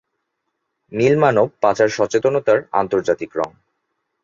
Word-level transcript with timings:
নীল 0.91 1.15
মানব 1.17 1.47
পাচার 1.61 1.89
সচেতনতার 1.89 2.59
আন্তর্জাতিক 2.73 3.31
রঙ। 3.35 3.49